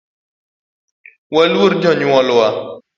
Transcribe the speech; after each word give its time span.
Waluor 1.35 1.73
jonyuol 1.81 2.27
wa 2.37 2.47